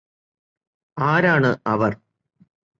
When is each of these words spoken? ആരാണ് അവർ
ആരാണ് 0.97 1.51
അവർ 1.67 1.91